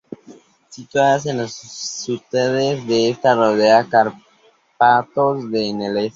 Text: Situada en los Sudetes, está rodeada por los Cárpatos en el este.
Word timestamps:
Situada 0.71 1.19
en 1.29 1.37
los 1.37 1.53
Sudetes, 1.53 2.83
está 2.89 3.35
rodeada 3.35 3.83
por 3.87 4.05
los 4.05 4.13
Cárpatos 4.79 5.43
en 5.53 5.81
el 5.83 5.97
este. 5.97 6.09